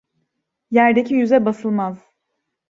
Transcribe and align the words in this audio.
Yerdeki 0.71 1.13
yüze 1.15 1.45
basılmaz. 1.45 2.11